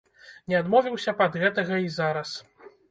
[0.53, 2.29] Не адмовіўся б ад гэтага і зараз.